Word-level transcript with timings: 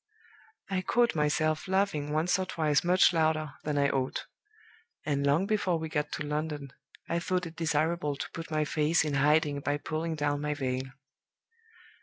I 0.71 0.81
caught 0.81 1.13
myself 1.13 1.67
laughing 1.67 2.11
once 2.11 2.39
or 2.39 2.47
twice 2.47 2.83
much 2.83 3.13
louder 3.13 3.53
than 3.65 3.77
I 3.77 3.89
ought; 3.91 4.25
and 5.05 5.27
long 5.27 5.45
before 5.45 5.77
we 5.77 5.89
got 5.89 6.11
to 6.13 6.23
London 6.25 6.73
I 7.07 7.19
thought 7.19 7.45
it 7.45 7.55
desirable 7.55 8.15
to 8.15 8.31
put 8.31 8.49
my 8.49 8.65
face 8.65 9.05
in 9.05 9.13
hiding 9.13 9.59
by 9.59 9.77
pulling 9.77 10.15
down 10.15 10.41
my 10.41 10.55
veil. 10.55 10.85